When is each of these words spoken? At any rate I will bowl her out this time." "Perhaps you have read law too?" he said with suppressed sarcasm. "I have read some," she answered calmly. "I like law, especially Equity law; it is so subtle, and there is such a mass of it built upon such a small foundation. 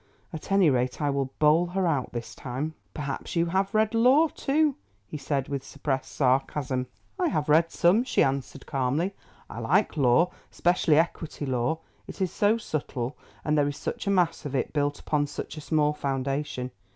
At 0.33 0.51
any 0.51 0.67
rate 0.71 0.99
I 0.99 1.11
will 1.11 1.31
bowl 1.37 1.67
her 1.67 1.85
out 1.85 2.11
this 2.11 2.33
time." 2.33 2.73
"Perhaps 2.91 3.35
you 3.35 3.45
have 3.45 3.71
read 3.75 3.93
law 3.93 4.29
too?" 4.29 4.73
he 5.05 5.15
said 5.17 5.47
with 5.47 5.63
suppressed 5.63 6.11
sarcasm. 6.11 6.87
"I 7.19 7.27
have 7.27 7.49
read 7.49 7.69
some," 7.69 8.03
she 8.03 8.23
answered 8.23 8.65
calmly. 8.65 9.13
"I 9.47 9.59
like 9.59 9.95
law, 9.95 10.31
especially 10.51 10.97
Equity 10.97 11.45
law; 11.45 11.81
it 12.07 12.19
is 12.19 12.31
so 12.31 12.57
subtle, 12.57 13.15
and 13.45 13.55
there 13.55 13.67
is 13.67 13.77
such 13.77 14.07
a 14.07 14.09
mass 14.09 14.43
of 14.43 14.55
it 14.55 14.73
built 14.73 14.99
upon 14.99 15.27
such 15.27 15.55
a 15.55 15.61
small 15.61 15.93
foundation. 15.93 16.71